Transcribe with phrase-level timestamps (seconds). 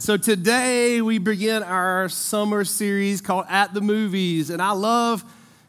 [0.00, 5.24] So today we begin our summer series called At the Movies, and I love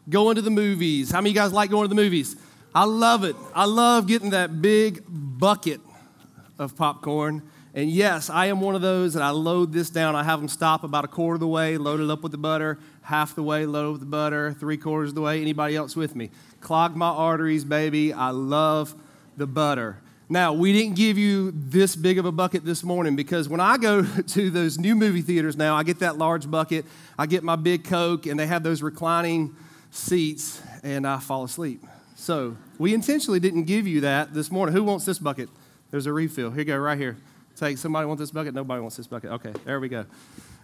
[0.07, 1.09] going to the movies.
[1.09, 2.35] How many of you guys like going to the movies?
[2.75, 3.35] I love it.
[3.55, 5.81] I love getting that big bucket
[6.59, 7.41] of popcorn.
[7.73, 10.15] And yes, I am one of those that I load this down.
[10.15, 12.37] I have them stop about a quarter of the way, load it up with the
[12.37, 15.41] butter, half the way, load it with the butter, three quarters of the way.
[15.41, 16.29] Anybody else with me?
[16.61, 18.13] Clog my arteries, baby.
[18.13, 18.95] I love
[19.37, 20.03] the butter.
[20.31, 23.77] Now, we didn't give you this big of a bucket this morning because when I
[23.77, 26.85] go to those new movie theaters now, I get that large bucket,
[27.17, 29.55] I get my big Coke, and they have those reclining
[29.89, 31.83] seats, and I fall asleep.
[32.15, 34.75] So, we intentionally didn't give you that this morning.
[34.75, 35.49] Who wants this bucket?
[35.89, 36.51] There's a refill.
[36.51, 37.17] Here you go, right here.
[37.55, 38.53] Take somebody want this bucket?
[38.53, 39.31] Nobody wants this bucket.
[39.31, 40.05] Okay, there we go.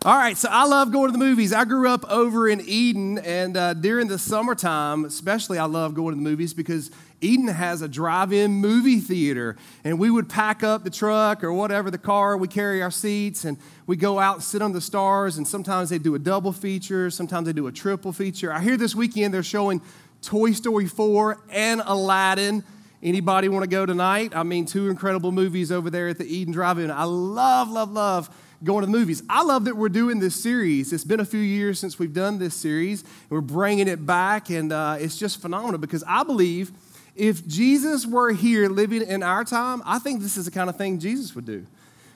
[0.06, 1.52] All right, so I love going to the movies.
[1.52, 6.12] I grew up over in Eden, and uh, during the summertime, especially, I love going
[6.12, 6.92] to the movies because
[7.22, 9.58] Eden has a drive in movie theater.
[9.84, 13.46] And we would pack up the truck or whatever, the car, we carry our seats,
[13.46, 15.40] and we go out and sit on the stars.
[15.40, 18.54] And sometimes they do a double feature, sometimes they do a triple feature.
[18.54, 19.82] I hear this weekend they're showing
[20.22, 22.64] Toy Story 4 and Aladdin.
[23.02, 24.36] Anybody want to go tonight?
[24.36, 26.92] I mean, two incredible movies over there at the Eden Drive In.
[26.92, 28.30] I love, love, love
[28.64, 29.22] going to the movies.
[29.30, 30.94] I love that we're doing this series.
[30.94, 33.04] It's been a few years since we've done this series.
[33.30, 36.72] We're bringing it back, and uh, it's just phenomenal because I believe
[37.16, 40.78] if Jesus were here living in our time, I think this is the kind of
[40.78, 41.66] thing Jesus would do.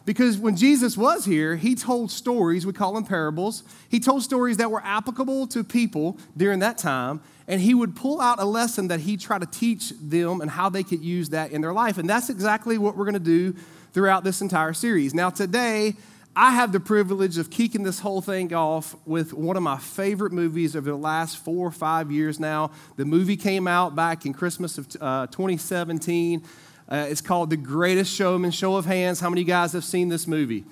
[0.05, 3.63] Because when Jesus was here, he told stories, we call them parables.
[3.89, 8.19] He told stories that were applicable to people during that time, and he would pull
[8.19, 11.51] out a lesson that he tried to teach them and how they could use that
[11.51, 11.97] in their life.
[11.97, 13.55] And that's exactly what we're going to do
[13.93, 15.13] throughout this entire series.
[15.13, 15.95] Now, today,
[16.41, 20.31] I have the privilege of kicking this whole thing off with one of my favorite
[20.31, 22.71] movies of the last four or five years now.
[22.95, 26.41] The movie came out back in Christmas of uh, 2017.
[26.87, 28.51] Uh, it's called The Greatest Showman.
[28.51, 30.63] Show of hands, how many guys have seen this movie?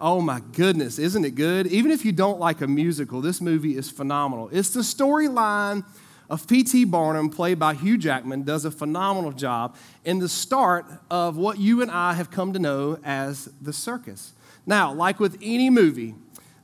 [0.00, 1.66] Oh my goodness, isn't it good?
[1.66, 4.48] Even if you don't like a musical, this movie is phenomenal.
[4.52, 5.84] It's the storyline
[6.30, 6.84] of P.T.
[6.84, 9.74] Barnum, played by Hugh Jackman, does a phenomenal job
[10.04, 14.32] in the start of what you and I have come to know as the circus.
[14.68, 16.14] Now, like with any movie,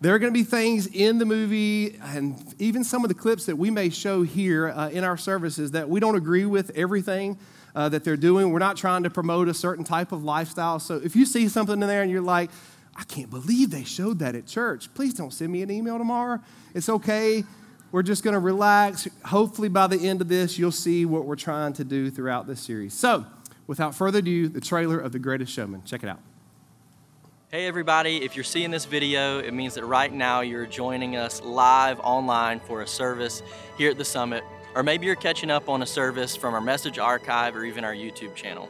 [0.02, 3.46] there are going to be things in the movie and even some of the clips
[3.46, 7.38] that we may show here uh, in our services that we don't agree with everything
[7.74, 8.52] uh, that they're doing.
[8.52, 10.78] We're not trying to promote a certain type of lifestyle.
[10.80, 12.50] So if you see something in there and you're like,
[12.94, 16.40] I can't believe they showed that at church, please don't send me an email tomorrow.
[16.74, 17.42] It's okay.
[17.90, 19.08] We're just going to relax.
[19.24, 22.60] Hopefully, by the end of this, you'll see what we're trying to do throughout this
[22.60, 22.92] series.
[22.92, 23.24] So,
[23.66, 25.84] without further ado, the trailer of The Greatest Showman.
[25.84, 26.20] Check it out.
[27.54, 31.40] Hey everybody, if you're seeing this video, it means that right now you're joining us
[31.40, 33.44] live online for a service
[33.78, 34.42] here at the Summit,
[34.74, 37.94] or maybe you're catching up on a service from our message archive or even our
[37.94, 38.68] YouTube channel.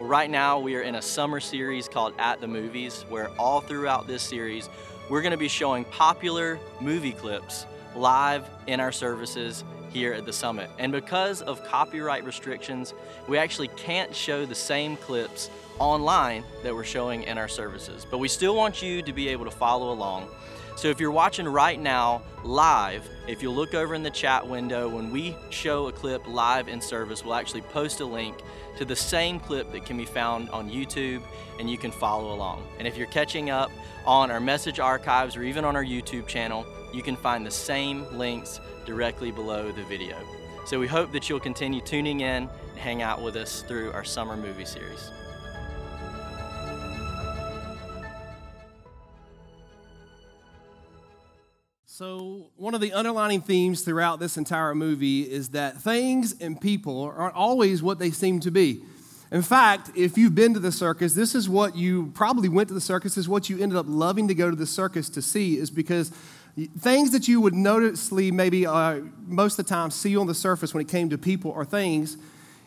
[0.00, 3.60] Well, right now we are in a summer series called At the Movies, where all
[3.60, 4.68] throughout this series
[5.08, 10.32] we're going to be showing popular movie clips live in our services here at the
[10.32, 10.68] Summit.
[10.80, 12.92] And because of copyright restrictions,
[13.28, 15.48] we actually can't show the same clips
[15.78, 18.06] online that we're showing in our services.
[18.10, 20.28] But we still want you to be able to follow along.
[20.76, 24.88] So if you're watching right now live, if you'll look over in the chat window,
[24.88, 28.36] when we show a clip live in service, we'll actually post a link
[28.76, 31.22] to the same clip that can be found on YouTube
[31.58, 32.62] and you can follow along.
[32.78, 33.70] And if you're catching up
[34.04, 38.04] on our message archives or even on our YouTube channel, you can find the same
[38.16, 40.16] links directly below the video.
[40.66, 44.04] So we hope that you'll continue tuning in and hang out with us through our
[44.04, 45.10] summer movie series.
[51.98, 57.10] So, one of the underlining themes throughout this entire movie is that things and people
[57.16, 58.82] aren't always what they seem to be.
[59.32, 62.74] In fact, if you've been to the circus, this is what you probably went to
[62.74, 65.56] the circus, is what you ended up loving to go to the circus to see,
[65.56, 66.12] is because
[66.78, 70.74] things that you would noticeably maybe uh, most of the time see on the surface
[70.74, 72.18] when it came to people or things,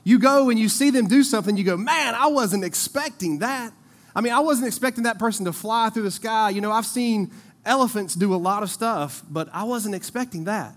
[0.03, 3.73] you go and you see them do something, you go, man, I wasn't expecting that.
[4.15, 6.49] I mean, I wasn't expecting that person to fly through the sky.
[6.49, 7.31] You know, I've seen
[7.65, 10.75] elephants do a lot of stuff, but I wasn't expecting that.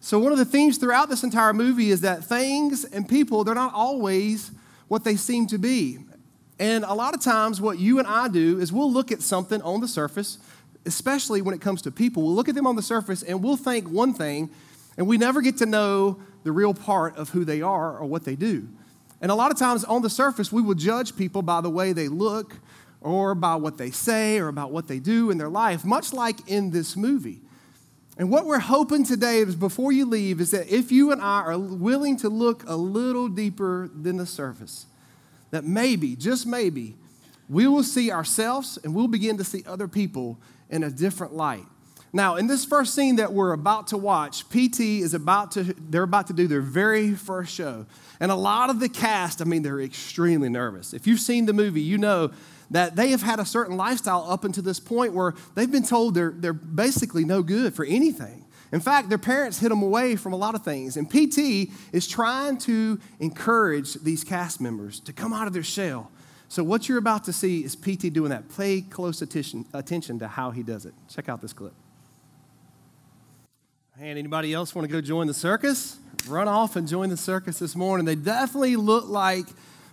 [0.00, 3.54] So, one of the themes throughout this entire movie is that things and people, they're
[3.54, 4.52] not always
[4.86, 5.98] what they seem to be.
[6.58, 9.60] And a lot of times, what you and I do is we'll look at something
[9.62, 10.38] on the surface,
[10.86, 12.22] especially when it comes to people.
[12.22, 14.50] We'll look at them on the surface and we'll think one thing,
[14.96, 18.24] and we never get to know the real part of who they are or what
[18.24, 18.68] they do.
[19.20, 21.92] And a lot of times on the surface, we will judge people by the way
[21.92, 22.54] they look
[23.08, 26.48] or by what they say or about what they do in their life, much like
[26.48, 27.40] in this movie.
[28.18, 31.42] And what we're hoping today is before you leave is that if you and I
[31.42, 34.86] are willing to look a little deeper than the surface,
[35.50, 36.96] that maybe, just maybe,
[37.48, 40.38] we will see ourselves and we'll begin to see other people
[40.68, 41.64] in a different light.
[42.12, 46.02] Now, in this first scene that we're about to watch, PT is about to, they're
[46.02, 47.86] about to do their very first show.
[48.18, 50.92] And a lot of the cast, I mean, they're extremely nervous.
[50.92, 52.32] If you've seen the movie, you know
[52.70, 56.14] that they have had a certain lifestyle up until this point where they've been told
[56.14, 58.44] they're, they're basically no good for anything.
[58.70, 60.96] In fact, their parents hid them away from a lot of things.
[60.96, 66.10] And PT is trying to encourage these cast members to come out of their shell.
[66.48, 68.44] So, what you're about to see is PT doing that.
[68.56, 70.94] Pay close attention, attention to how he does it.
[71.08, 71.74] Check out this clip.
[73.98, 75.98] And anybody else want to go join the circus?
[76.26, 78.06] Run off and join the circus this morning.
[78.06, 79.46] They definitely look like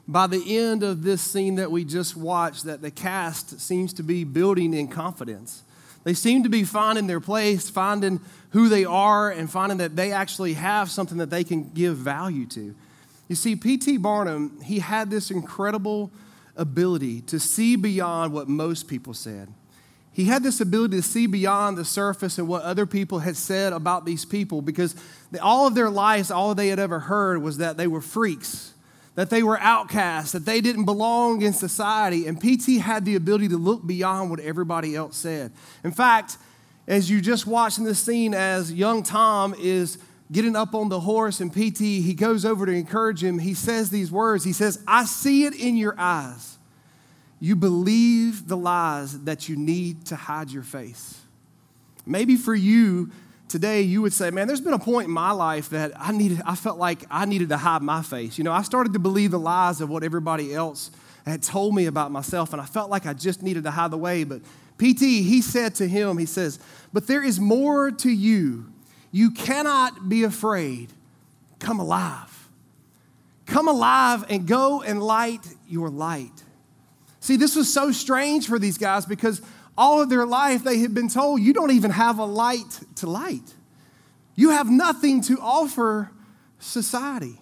[0.07, 4.04] by the end of this scene that we just watched that the cast seems to
[4.04, 5.63] be building in confidence.
[6.04, 8.19] They seem to be finding their place, finding
[8.52, 12.46] who they are, and finding that they actually have something that they can give value
[12.48, 12.75] to.
[13.28, 13.98] You see, P.T.
[13.98, 16.12] Barnum, he had this incredible
[16.56, 19.51] ability to see beyond what most people said.
[20.13, 23.74] He had this ability to see beyond the surface and what other people had said
[23.74, 24.96] about these people because
[25.42, 28.75] all of their lives, all they had ever heard was that they were freaks,
[29.15, 32.27] that they were outcasts, that they didn't belong in society.
[32.27, 35.51] And PT had the ability to look beyond what everybody else said.
[35.83, 36.38] In fact,
[36.88, 39.97] as you just watched in this scene, as young Tom is
[40.31, 43.39] getting up on the horse and PT, he goes over to encourage him.
[43.39, 46.56] He says these words He says, I see it in your eyes
[47.39, 51.21] you believe the lies that you need to hide your face.
[52.06, 53.12] Maybe for you
[53.47, 56.42] today, you would say, Man, there's been a point in my life that I needed,
[56.45, 58.38] I felt like I needed to hide my face.
[58.38, 60.92] You know, I started to believe the lies of what everybody else
[61.25, 63.97] had told me about myself, and I felt like I just needed to hide the
[63.97, 64.24] way.
[64.24, 64.42] But
[64.77, 66.59] PT, he said to him, He says,
[66.94, 68.71] But there is more to you.
[69.12, 70.91] You cannot be afraid.
[71.59, 72.50] Come alive.
[73.45, 76.44] Come alive and go and light your light.
[77.19, 79.41] See, this was so strange for these guys because
[79.77, 83.07] all of their life they had been told, you don't even have a light to
[83.07, 83.54] light.
[84.36, 86.12] You have nothing to offer
[86.60, 87.39] society.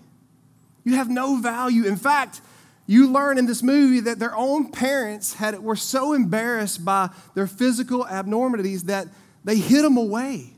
[0.83, 1.85] You have no value.
[1.85, 2.41] In fact,
[2.85, 7.47] you learn in this movie that their own parents had, were so embarrassed by their
[7.47, 9.07] physical abnormalities that
[9.43, 10.53] they hid them away.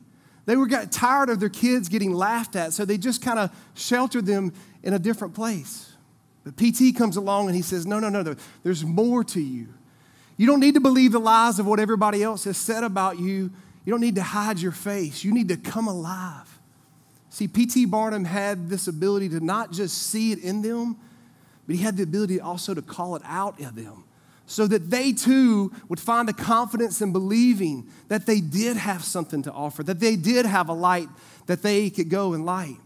[0.46, 3.52] They were got tired of their kids getting laughed at, so they just kind of
[3.74, 5.92] sheltered them in a different place.
[6.44, 9.70] But PT comes along and he says, No, no, no, there's more to you.
[10.38, 13.52] You don't need to believe the lies of what everybody else has said about you.
[13.86, 15.24] You don't need to hide your face.
[15.24, 16.60] You need to come alive.
[17.30, 17.86] See, P.T.
[17.86, 20.98] Barnum had this ability to not just see it in them,
[21.68, 24.06] but he had the ability also to call it out of them
[24.48, 29.42] so that they too would find the confidence in believing that they did have something
[29.42, 31.10] to offer, that they did have a light
[31.48, 32.78] that they could go and light.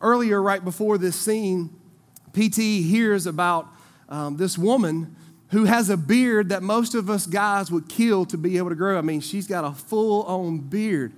[0.00, 1.70] Earlier, right before this scene,
[2.32, 3.68] PT hears about
[4.08, 5.14] um, this woman
[5.52, 8.74] who has a beard that most of us guys would kill to be able to
[8.74, 8.98] grow.
[8.98, 11.12] I mean, she's got a full on beard.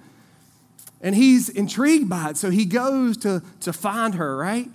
[1.00, 2.36] And he's intrigued by it.
[2.36, 4.68] So he goes to, to find her, right?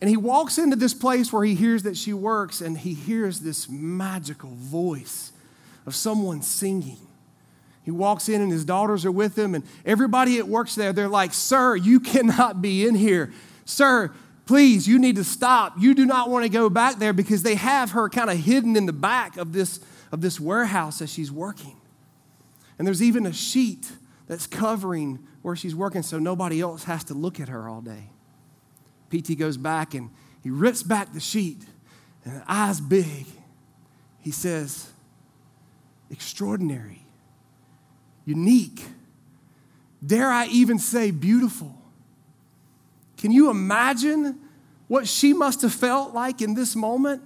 [0.00, 3.40] And he walks into this place where he hears that she works and he hears
[3.40, 5.32] this magical voice
[5.84, 6.98] of someone singing.
[7.84, 11.08] He walks in and his daughters are with him, and everybody at works there, they're
[11.08, 13.32] like, Sir, you cannot be in here.
[13.64, 14.12] Sir,
[14.46, 15.74] please, you need to stop.
[15.78, 18.76] You do not want to go back there because they have her kind of hidden
[18.76, 21.76] in the back of this, of this warehouse as she's working.
[22.78, 23.90] And there's even a sheet
[24.26, 28.10] that's covering where she's working so nobody else has to look at her all day.
[29.10, 30.10] PT goes back and
[30.42, 31.62] he rips back the sheet,
[32.24, 33.26] and the eyes big.
[34.20, 34.90] He says,
[36.08, 37.02] Extraordinary,
[38.24, 38.84] unique,
[40.04, 41.75] dare I even say beautiful.
[43.16, 44.38] Can you imagine
[44.88, 47.22] what she must have felt like in this moment?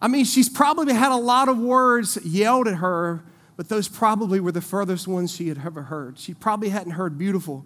[0.00, 3.22] I mean, she's probably had a lot of words yelled at her,
[3.56, 6.18] but those probably were the furthest ones she had ever heard.
[6.18, 7.64] She probably hadn't heard beautiful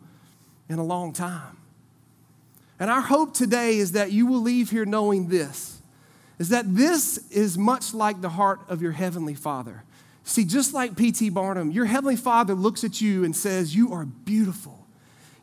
[0.69, 1.57] in a long time.
[2.78, 5.80] And our hope today is that you will leave here knowing this
[6.40, 9.85] is that this is much like the heart of your heavenly Father.
[10.25, 11.28] See, just like P.T.
[11.28, 14.87] Barnum, your heavenly Father looks at you and says, You are beautiful.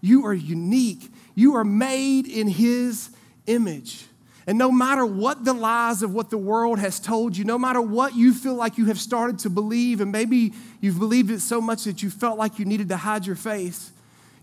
[0.02, 1.12] You are unique.
[1.38, 3.12] You are made in His
[3.46, 4.06] image.
[4.48, 7.80] And no matter what the lies of what the world has told you, no matter
[7.80, 11.62] what you feel like you have started to believe, and maybe you've believed it so
[11.62, 13.92] much that you felt like you needed to hide your face,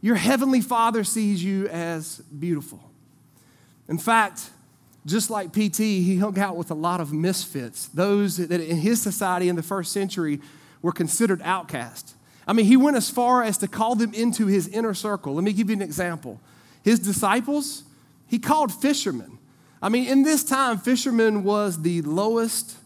[0.02, 2.92] your heavenly Father sees you as beautiful.
[3.88, 4.50] In fact,
[5.04, 9.02] just like PT, he hung out with a lot of misfits, those that in his
[9.02, 10.40] society in the first century
[10.80, 12.14] were considered outcasts.
[12.46, 15.34] I mean, he went as far as to call them into his inner circle.
[15.34, 16.38] Let me give you an example.
[16.84, 17.82] His disciples,
[18.26, 19.38] he called fishermen.
[19.82, 22.76] I mean, in this time, fishermen was the lowest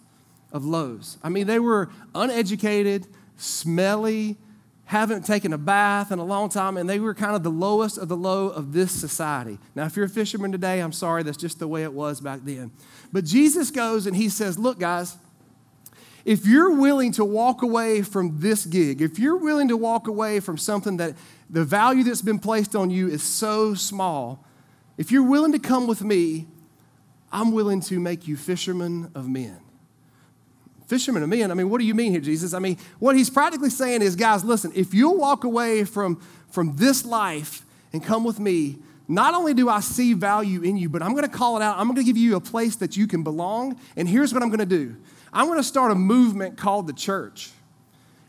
[0.53, 1.19] of lows.
[1.23, 4.37] I mean, they were uneducated, smelly,
[4.85, 7.99] haven't taken a bath in a long time, and they were kind of the lowest
[7.99, 9.59] of the low of this society.
[9.75, 12.41] Now, if you're a fisherman today, I'm sorry, that's just the way it was back
[12.45, 12.71] then.
[13.13, 15.17] But Jesus goes and he says, Look, guys,
[16.25, 20.41] if you're willing to walk away from this gig, if you're willing to walk away
[20.41, 21.15] from something that
[21.51, 24.45] the value that's been placed on you is so small,
[24.97, 26.47] if you're willing to come with me,
[27.31, 29.61] I'm willing to make you fishermen of men
[30.89, 31.51] fishermen of men.
[31.51, 32.55] I mean, what do you mean here, Jesus?
[32.55, 36.77] I mean, what he's practically saying is, guys, listen, if you'll walk away from, from
[36.77, 41.03] this life and come with me, not only do I see value in you, but
[41.03, 41.79] I'm going to call it out.
[41.79, 43.79] I'm going to give you a place that you can belong.
[43.97, 44.97] And here's what I'm going to do
[45.33, 47.51] I'm going to start a movement called the church.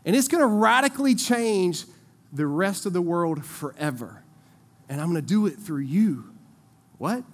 [0.04, 1.84] And it's going to radically change
[2.32, 4.22] the rest of the world forever.
[4.88, 6.32] And I'm going to do it through you.
[6.98, 7.24] What?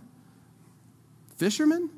[1.37, 1.91] Fishermen?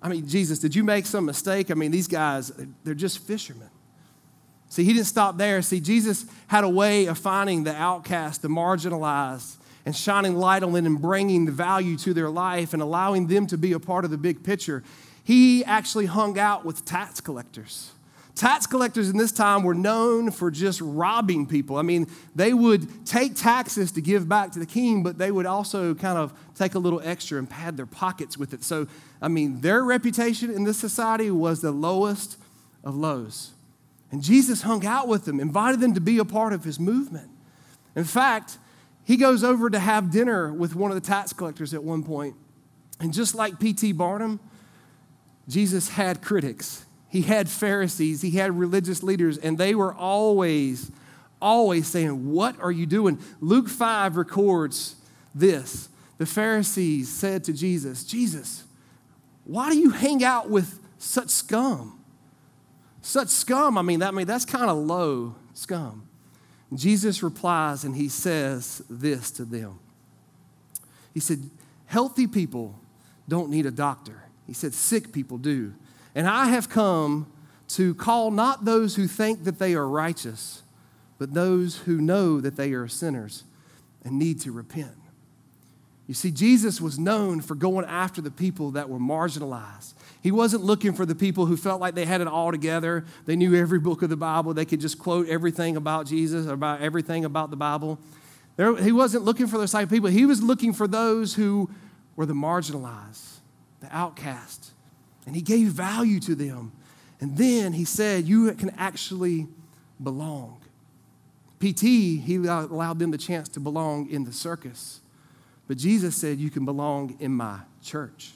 [0.00, 1.70] I mean, Jesus, did you make some mistake?
[1.70, 2.52] I mean, these guys,
[2.84, 3.70] they're just fishermen.
[4.68, 5.60] See, he didn't stop there.
[5.62, 10.72] See, Jesus had a way of finding the outcast, the marginalized, and shining light on
[10.72, 14.04] them and bringing the value to their life and allowing them to be a part
[14.04, 14.82] of the big picture.
[15.24, 17.92] He actually hung out with tax collectors.
[18.34, 21.76] Tax collectors in this time were known for just robbing people.
[21.76, 25.44] I mean, they would take taxes to give back to the king, but they would
[25.44, 28.64] also kind of take a little extra and pad their pockets with it.
[28.64, 28.86] So,
[29.20, 32.38] I mean, their reputation in this society was the lowest
[32.82, 33.52] of lows.
[34.10, 37.30] And Jesus hung out with them, invited them to be a part of his movement.
[37.94, 38.58] In fact,
[39.04, 42.34] he goes over to have dinner with one of the tax collectors at one point.
[42.98, 43.92] And just like P.T.
[43.92, 44.40] Barnum,
[45.48, 46.84] Jesus had critics.
[47.12, 50.90] He had Pharisees, he had religious leaders, and they were always,
[51.42, 53.18] always saying, What are you doing?
[53.42, 54.96] Luke 5 records
[55.34, 55.90] this.
[56.16, 58.64] The Pharisees said to Jesus, Jesus,
[59.44, 62.00] why do you hang out with such scum?
[63.02, 66.08] Such scum, I mean, that, I mean that's kind of low scum.
[66.72, 69.78] Jesus replies and he says this to them.
[71.12, 71.50] He said,
[71.84, 72.80] Healthy people
[73.28, 74.22] don't need a doctor.
[74.46, 75.74] He said, Sick people do.
[76.14, 77.26] And I have come
[77.68, 80.62] to call not those who think that they are righteous,
[81.18, 83.44] but those who know that they are sinners
[84.04, 84.96] and need to repent.
[86.06, 89.94] You see, Jesus was known for going after the people that were marginalized.
[90.20, 93.04] He wasn't looking for the people who felt like they had it all together.
[93.24, 94.52] They knew every book of the Bible.
[94.52, 97.98] They could just quote everything about Jesus, about everything about the Bible.
[98.56, 100.10] There, he wasn't looking for those type of people.
[100.10, 101.70] He was looking for those who
[102.16, 103.38] were the marginalized,
[103.80, 104.72] the outcasts,
[105.26, 106.72] and he gave value to them.
[107.20, 109.46] And then he said, You can actually
[110.02, 110.58] belong.
[111.60, 115.00] PT, he allowed them the chance to belong in the circus.
[115.68, 118.32] But Jesus said, You can belong in my church.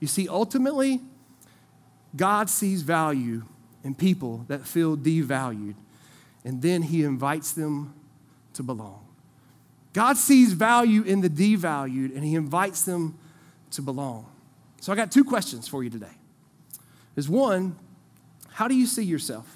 [0.00, 1.00] You see, ultimately,
[2.16, 3.42] God sees value
[3.82, 5.74] in people that feel devalued,
[6.44, 7.94] and then he invites them
[8.54, 9.04] to belong.
[9.92, 13.18] God sees value in the devalued, and he invites them
[13.72, 14.26] to belong.
[14.84, 16.12] So I got two questions for you today.
[17.16, 17.74] Is one,
[18.50, 19.46] how do you see yourself?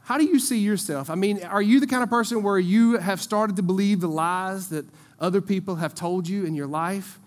[0.00, 1.10] How do you see yourself?
[1.10, 4.08] I mean, are you the kind of person where you have started to believe the
[4.08, 4.86] lies that
[5.20, 7.18] other people have told you in your life?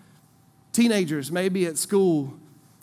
[0.72, 2.36] Teenagers, maybe at school,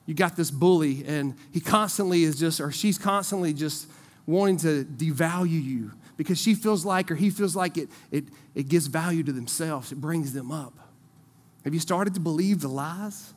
[0.06, 3.86] you got this bully and he constantly is just, or she's constantly just
[4.26, 8.24] wanting to devalue you because she feels like or he feels like it, it,
[8.56, 10.74] it gives value to themselves, it brings them up.
[11.66, 13.34] Have you started to believe the lies?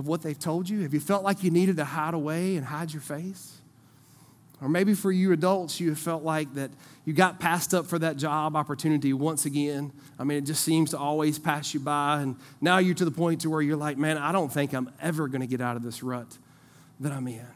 [0.00, 0.80] Of what they've told you?
[0.80, 3.58] Have you felt like you needed to hide away and hide your face?
[4.62, 6.70] Or maybe for you adults, you have felt like that
[7.04, 9.92] you got passed up for that job opportunity once again.
[10.18, 12.22] I mean, it just seems to always pass you by.
[12.22, 14.90] And now you're to the point to where you're like, man, I don't think I'm
[15.02, 16.38] ever going to get out of this rut
[17.00, 17.46] that I'm in.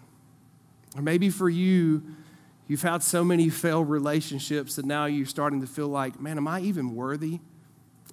[0.97, 2.03] Or maybe for you,
[2.69, 6.47] you've had so many failed relationships that now you're starting to feel like, man, am
[6.47, 7.41] I even worthy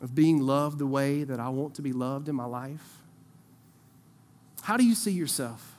[0.01, 3.01] of being loved the way that I want to be loved in my life?
[4.61, 5.77] How do you see yourself?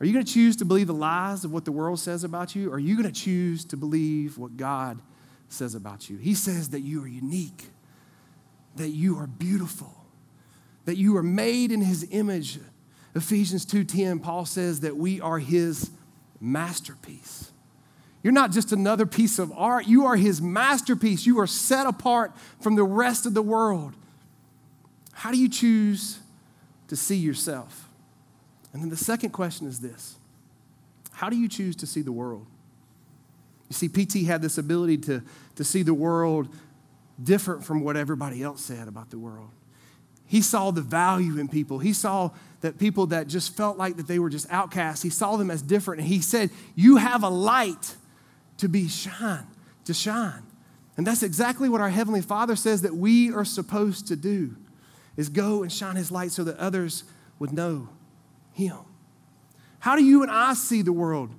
[0.00, 2.54] Are you going to choose to believe the lies of what the world says about
[2.54, 2.70] you?
[2.70, 5.00] Or are you going to choose to believe what God
[5.48, 6.18] says about you?
[6.18, 7.64] He says that you are unique,
[8.76, 10.04] that you are beautiful,
[10.84, 12.60] that you are made in his image.
[13.14, 15.90] Ephesians 2:10 Paul says that we are his
[16.40, 17.50] masterpiece.
[18.22, 21.26] You're not just another piece of art, you are his masterpiece.
[21.26, 23.94] You are set apart from the rest of the world.
[25.12, 26.20] How do you choose
[26.88, 27.88] to see yourself?
[28.72, 30.16] And then the second question is this
[31.12, 32.46] How do you choose to see the world?
[33.68, 35.22] You see, PT had this ability to,
[35.56, 36.48] to see the world
[37.22, 39.50] different from what everybody else said about the world.
[40.26, 41.78] He saw the value in people.
[41.78, 42.30] He saw
[42.60, 45.62] that people that just felt like that they were just outcasts, he saw them as
[45.62, 46.00] different.
[46.00, 47.96] And he said, You have a light
[48.58, 49.46] to be shine,
[49.84, 50.42] to shine.
[50.96, 54.56] And that's exactly what our Heavenly Father says that we are supposed to do
[55.18, 57.04] is go and shine his light so that others
[57.38, 57.88] would know
[58.52, 58.78] him.
[59.80, 61.34] How do you and I see the world?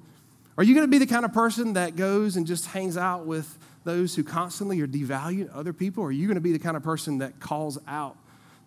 [0.58, 3.26] Are you going to be the kind of person that goes and just hangs out
[3.26, 6.04] with those who constantly are devaluing other people?
[6.04, 8.18] Or are you going to be the kind of person that calls out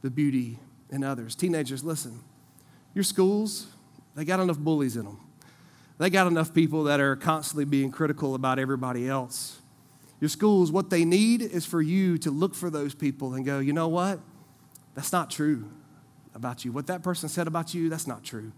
[0.00, 0.58] the beauty
[0.90, 1.34] in others?
[1.34, 2.20] Teenagers, listen.
[2.94, 3.66] Your schools,
[4.14, 5.20] they got enough bullies in them.
[5.98, 9.60] They got enough people that are constantly being critical about everybody else.
[10.20, 13.58] Your schools, what they need is for you to look for those people and go,
[13.58, 14.18] you know what?
[14.94, 15.70] That's not true
[16.34, 16.72] about you.
[16.72, 18.52] What that person said about you, that's not true.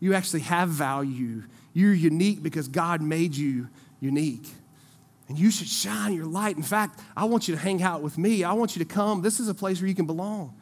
[0.00, 1.44] You actually have value.
[1.72, 3.68] You're unique because God made you
[4.00, 4.48] unique.
[5.28, 6.56] And you should shine your light.
[6.56, 8.44] In fact, I want you to hang out with me.
[8.44, 9.22] I want you to come.
[9.22, 10.54] This is a place where you can belong.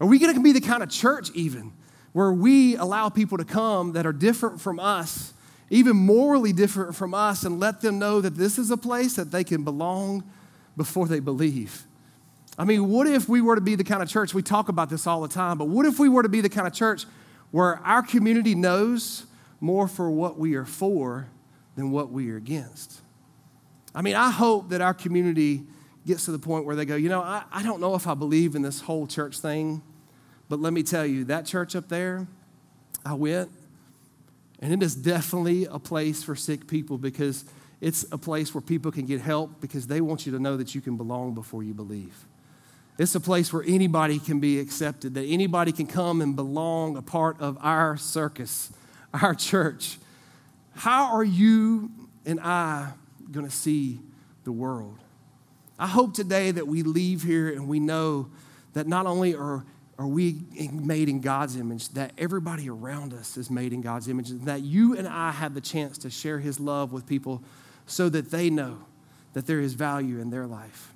[0.00, 1.72] Are we going to be the kind of church, even,
[2.12, 5.32] where we allow people to come that are different from us
[5.70, 9.30] even morally different from us, and let them know that this is a place that
[9.30, 10.24] they can belong
[10.76, 11.86] before they believe.
[12.60, 14.90] I mean, what if we were to be the kind of church, we talk about
[14.90, 17.06] this all the time, but what if we were to be the kind of church
[17.52, 19.24] where our community knows
[19.60, 21.26] more for what we are for
[21.76, 23.00] than what we are against?
[23.94, 25.62] I mean, I hope that our community
[26.06, 28.12] gets to the point where they go, you know, I, I don't know if I
[28.12, 29.80] believe in this whole church thing,
[30.50, 32.28] but let me tell you, that church up there,
[33.06, 33.50] I went
[34.58, 37.46] and it is definitely a place for sick people because
[37.80, 40.74] it's a place where people can get help because they want you to know that
[40.74, 42.26] you can belong before you believe.
[43.00, 47.02] It's a place where anybody can be accepted, that anybody can come and belong a
[47.02, 48.70] part of our circus,
[49.14, 49.96] our church.
[50.74, 51.90] How are you
[52.26, 52.92] and I
[53.32, 54.00] going to see
[54.44, 54.98] the world?
[55.78, 58.28] I hope today that we leave here and we know
[58.74, 59.64] that not only are
[59.98, 64.28] are we made in God's image, that everybody around us is made in God's image,
[64.28, 67.42] and that you and I have the chance to share His love with people
[67.86, 68.78] so that they know
[69.32, 70.92] that there is value in their life.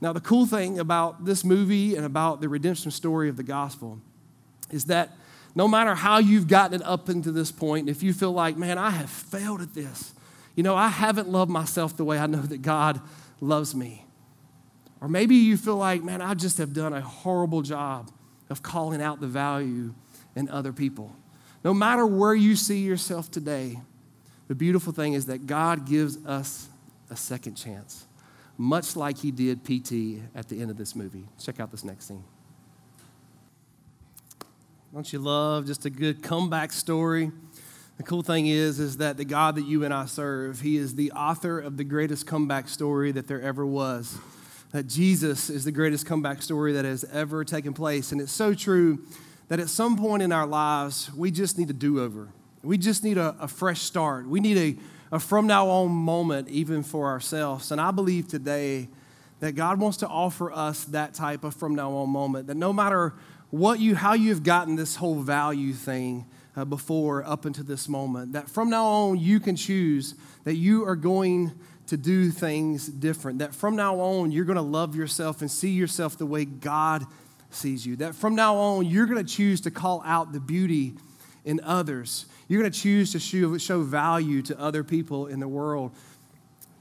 [0.00, 4.00] Now, the cool thing about this movie and about the redemption story of the gospel
[4.70, 5.10] is that
[5.54, 8.78] no matter how you've gotten it up into this point, if you feel like, man,
[8.78, 10.12] I have failed at this,
[10.54, 13.00] you know, I haven't loved myself the way I know that God
[13.40, 14.04] loves me.
[15.00, 18.10] Or maybe you feel like, man, I just have done a horrible job
[18.50, 19.94] of calling out the value
[20.34, 21.14] in other people.
[21.64, 23.80] No matter where you see yourself today,
[24.48, 26.68] the beautiful thing is that God gives us
[27.10, 28.06] a second chance,
[28.58, 31.24] much like He did PT at the end of this movie.
[31.42, 32.24] Check out this next scene.
[34.92, 37.30] Don't you love just a good comeback story?
[37.96, 40.94] The cool thing is, is that the God that you and I serve, He is
[40.94, 44.18] the author of the greatest comeback story that there ever was
[44.72, 48.12] that Jesus is the greatest comeback story that has ever taken place.
[48.12, 49.02] And it's so true
[49.48, 52.28] that at some point in our lives, we just need a do over.
[52.62, 54.28] We just need a, a, fresh start.
[54.28, 54.76] We need a,
[55.10, 57.70] a from now on moment, even for ourselves.
[57.70, 58.88] And I believe today
[59.40, 62.72] that God wants to offer us that type of from now on moment, that no
[62.72, 63.14] matter
[63.50, 66.26] what you, how you've gotten this whole value thing,
[66.58, 68.32] uh, before up until this moment.
[68.32, 71.52] That from now on, you can choose that you are going
[71.86, 73.38] to do things different.
[73.38, 77.04] That from now on, you're going to love yourself and see yourself the way God
[77.50, 77.96] sees you.
[77.96, 80.94] That from now on, you're going to choose to call out the beauty
[81.44, 82.26] in others.
[82.48, 85.92] You're going to choose to show, show value to other people in the world.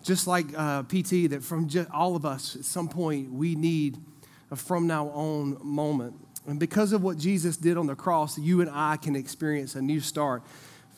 [0.02, 3.98] Just like uh, PT, that from all of us, at some point, we need
[4.50, 6.16] a from now on moment.
[6.48, 9.82] And because of what Jesus did on the cross, you and I can experience a
[9.82, 10.44] new start.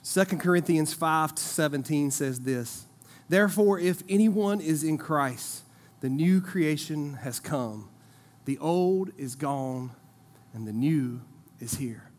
[0.04, 2.86] 2 Corinthians 5 17 says this
[3.28, 5.64] Therefore, if anyone is in Christ,
[6.02, 7.90] the new creation has come.
[8.46, 9.92] The old is gone,
[10.54, 11.22] and the new
[11.60, 12.12] is here.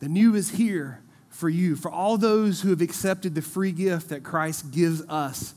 [0.00, 1.03] The new is here
[1.34, 5.54] for you, for all those who have accepted the free gift that Christ gives us.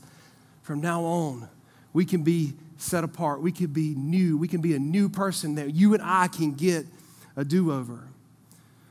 [0.62, 1.48] From now on,
[1.92, 3.40] we can be set apart.
[3.40, 4.36] We can be new.
[4.36, 6.84] We can be a new person that you and I can get
[7.36, 8.08] a do over.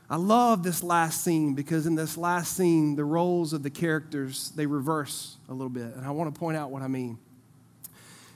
[0.08, 4.50] I love this last scene because in this last scene, the roles of the characters,
[4.56, 5.94] they reverse a little bit.
[5.94, 7.18] And I want to point out what I mean.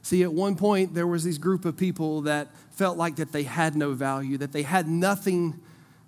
[0.02, 3.44] See, at one point, there was this group of people that felt like that they
[3.44, 5.58] had no value, that they had nothing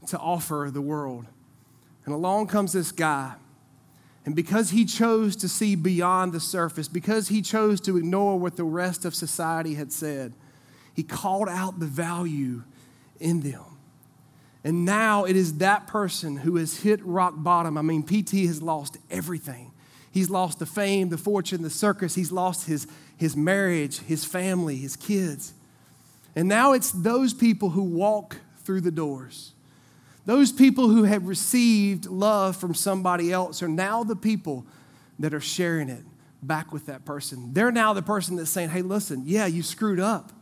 [0.09, 1.25] to offer the world.
[2.05, 3.35] And along comes this guy.
[4.27, 8.57] And because he chose to see beyond the surface, because he chose to ignore what
[8.57, 10.33] the rest of society had said,
[10.95, 12.63] he called out the value
[13.21, 13.65] in them.
[14.63, 17.77] And now it is that person who has hit rock bottom.
[17.77, 19.73] I mean, PT has lost everything.
[20.11, 22.15] He's lost the fame, the fortune, the circus.
[22.15, 22.87] He's lost his,
[23.17, 25.53] his marriage, his family, his kids.
[26.37, 29.54] And now it's those people who walk through the doors.
[30.27, 34.67] Those people who have received love from somebody else are now the people
[35.19, 36.05] that are sharing it
[36.43, 37.53] back with that person.
[37.53, 40.33] They're now the person that's saying, hey, listen, yeah, you screwed up,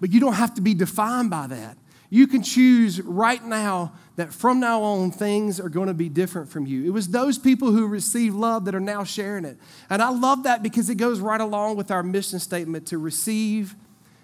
[0.00, 1.76] but you don't have to be defined by that.
[2.10, 6.48] You can choose right now that from now on things are going to be different
[6.48, 6.86] from you.
[6.86, 9.58] It was those people who received love that are now sharing it.
[9.90, 13.74] And I love that because it goes right along with our mission statement to receive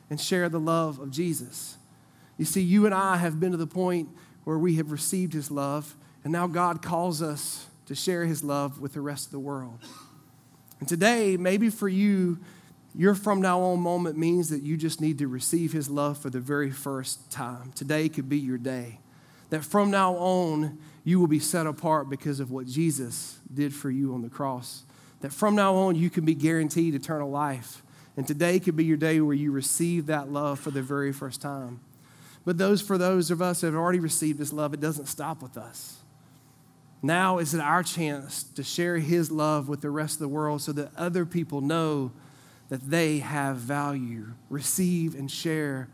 [0.09, 1.77] and share the love of Jesus.
[2.39, 4.09] You see, you and I have been to the point
[4.45, 8.81] where we have received his love, and now God calls us to share his love
[8.81, 9.79] with the rest of the world.
[10.81, 12.39] And today, maybe for you,
[12.95, 16.31] your from now on moment means that you just need to receive his love for
[16.31, 17.73] the very first time.
[17.73, 19.01] Today could be your day.
[19.51, 23.91] That from now on, you will be set apart because of what Jesus did for
[23.91, 24.85] you on the cross.
[25.21, 27.83] That from now on, you can be guaranteed eternal life.
[28.17, 31.43] And today could be your day where you receive that love for the very first
[31.43, 31.81] time.
[32.45, 35.43] But those for those of us that have already received this love, it doesn't stop
[35.43, 35.99] with us.
[37.03, 40.63] Now is it our chance to share his love with the rest of the world
[40.63, 42.13] so that other people know
[42.69, 44.29] that they have value.
[44.49, 45.89] Receive and share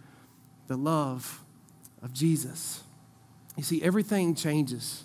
[0.68, 1.40] the love
[2.02, 2.82] of Jesus.
[3.56, 5.04] You see, everything changes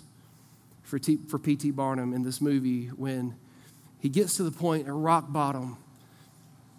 [0.82, 1.72] for, T, for P.T.
[1.72, 3.34] Barnum in this movie when
[3.98, 5.76] he gets to the point at rock bottom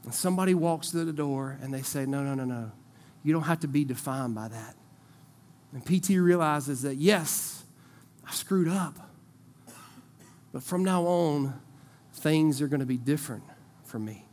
[0.04, 2.72] and somebody walks through the door and they say, No, no, no, no.
[3.28, 4.76] You don't have to be defined by that.
[5.74, 7.66] And PT realizes that, yes,
[8.26, 9.12] I screwed up.
[10.54, 11.60] But from now on,
[12.14, 13.44] things are going to be different
[13.84, 14.26] for me.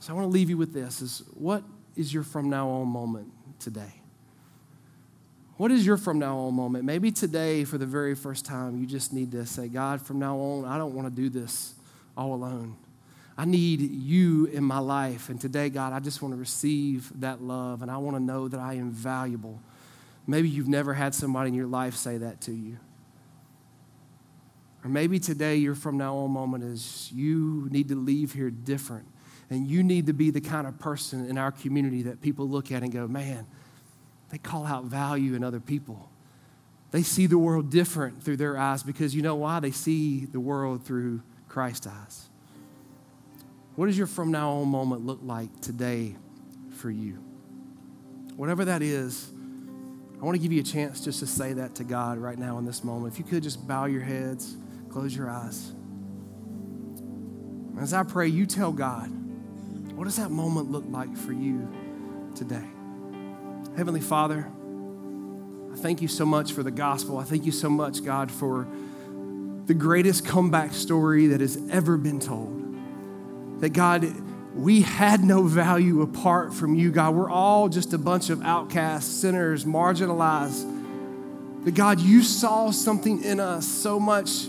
[0.00, 1.64] So I want to leave you with this is what
[1.96, 4.00] is your from now on moment today?
[5.58, 6.86] What is your from now on moment?
[6.86, 10.38] Maybe today, for the very first time, you just need to say, God, from now
[10.38, 11.74] on, I don't want to do this
[12.16, 12.78] all alone.
[13.38, 15.28] I need you in my life.
[15.28, 18.48] And today, God, I just want to receive that love and I want to know
[18.48, 19.60] that I am valuable.
[20.26, 22.78] Maybe you've never had somebody in your life say that to you.
[24.82, 29.06] Or maybe today, your from now on moment is you need to leave here different
[29.50, 32.72] and you need to be the kind of person in our community that people look
[32.72, 33.46] at and go, man,
[34.30, 36.08] they call out value in other people.
[36.90, 39.60] They see the world different through their eyes because you know why?
[39.60, 42.28] They see the world through Christ's eyes.
[43.76, 46.16] What does your from now on moment look like today
[46.78, 47.22] for you?
[48.34, 49.30] Whatever that is,
[50.18, 52.56] I want to give you a chance just to say that to God right now
[52.56, 53.12] in this moment.
[53.12, 54.56] If you could just bow your heads,
[54.88, 55.74] close your eyes.
[57.78, 59.08] As I pray, you tell God,
[59.94, 61.70] what does that moment look like for you
[62.34, 62.64] today?
[63.76, 64.50] Heavenly Father,
[65.70, 67.18] I thank you so much for the gospel.
[67.18, 68.66] I thank you so much, God, for
[69.66, 72.65] the greatest comeback story that has ever been told.
[73.60, 74.12] That, God,
[74.54, 77.14] we had no value apart from you, God.
[77.14, 80.72] We're all just a bunch of outcasts, sinners, marginalized.
[81.64, 84.46] But, God, you saw something in us, so much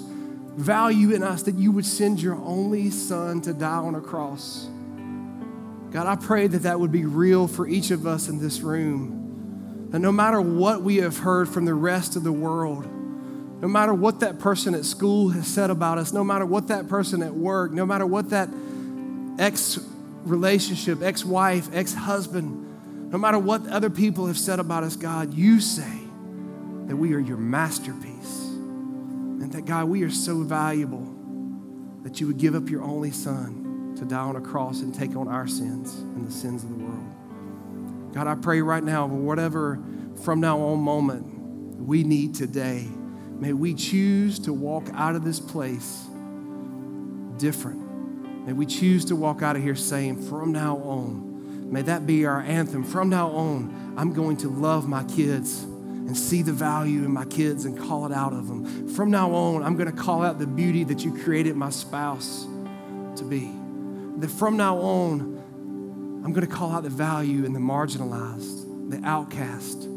[0.55, 4.69] value in us, that you would send your only son to die on a cross
[5.91, 9.87] God, I pray that that would be real for each of us in this room.
[9.89, 12.85] That no matter what we have heard from the rest of the world,
[13.61, 16.89] no matter what that person at school has said about us, no matter what that
[16.89, 18.49] person at work, no matter what that
[19.37, 19.79] ex
[20.23, 25.33] relationship, ex wife, ex husband, no matter what other people have said about us, God,
[25.33, 25.99] you say
[26.87, 28.43] that we are your masterpiece.
[28.47, 31.13] And that, God, we are so valuable
[32.03, 35.15] that you would give up your only son to die on a cross and take
[35.15, 38.13] on our sins and the sins of the world.
[38.13, 39.79] God, I pray right now, whatever
[40.23, 42.87] from now on moment we need today,
[43.39, 46.07] may we choose to walk out of this place
[47.37, 47.86] different.
[48.47, 52.25] May we choose to walk out of here saying, from now on, may that be
[52.25, 52.81] our anthem.
[52.81, 57.25] From now on, I'm going to love my kids and see the value in my
[57.25, 58.87] kids and call it out of them.
[58.87, 62.47] From now on, I'm going to call out the beauty that you created my spouse
[63.17, 63.51] to be
[64.19, 69.05] that from now on, I'm going to call out the value in the marginalized, the
[69.05, 69.89] outcast.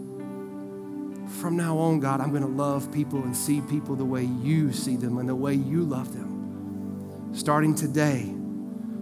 [1.41, 4.73] From now on, God, I'm going to love people and see people the way you
[4.73, 7.31] see them and the way you love them.
[7.33, 8.35] Starting today,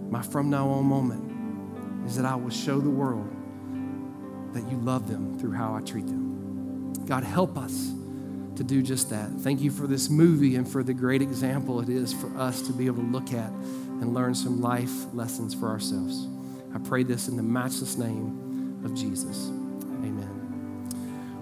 [0.09, 3.29] my from now on moment is that I will show the world
[4.53, 6.93] that you love them through how I treat them.
[7.05, 7.93] God, help us
[8.55, 9.29] to do just that.
[9.29, 12.73] Thank you for this movie and for the great example it is for us to
[12.73, 16.27] be able to look at and learn some life lessons for ourselves.
[16.73, 19.47] I pray this in the matchless name of Jesus.
[19.47, 20.89] Amen.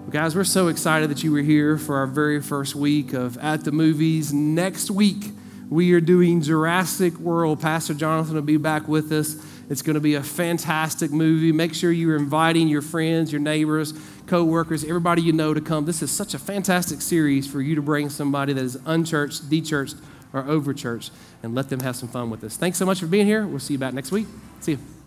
[0.02, 3.36] Well, guys, we're so excited that you were here for our very first week of
[3.38, 4.32] At the Movies.
[4.32, 5.32] Next week,
[5.68, 7.60] we are doing Jurassic World.
[7.60, 9.36] Pastor Jonathan will be back with us.
[9.68, 11.52] It's going to be a fantastic movie.
[11.52, 13.92] Make sure you're inviting your friends, your neighbors.
[14.26, 15.86] co-workers, everybody you know to come.
[15.86, 19.98] This is such a fantastic series for you to bring somebody that is unchurched, dechurched,
[20.32, 21.10] or overchurched,
[21.42, 22.56] and let them have some fun with us.
[22.56, 23.46] Thanks so much for being here.
[23.46, 24.26] We'll see you back next week.
[24.60, 24.97] See you.